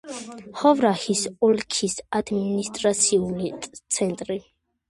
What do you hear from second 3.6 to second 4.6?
ცენტრი.